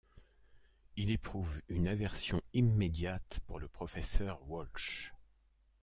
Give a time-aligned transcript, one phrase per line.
[0.97, 5.13] Il éprouve une aversion immédiate pour le professeur Walsh.